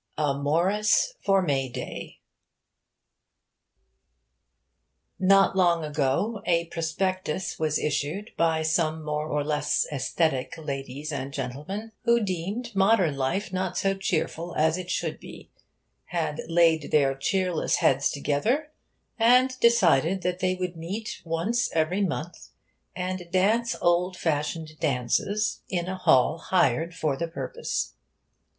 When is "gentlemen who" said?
11.31-12.19